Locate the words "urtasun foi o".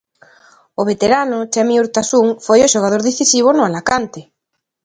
1.83-2.71